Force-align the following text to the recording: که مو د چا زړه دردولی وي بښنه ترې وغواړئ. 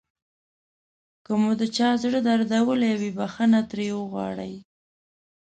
که 1.25 1.31
مو 1.41 1.51
د 1.61 1.63
چا 1.75 1.89
زړه 2.03 2.19
دردولی 2.27 2.91
وي 2.99 3.09
بښنه 3.17 3.59
ترې 3.69 3.87
وغواړئ. 3.99 4.53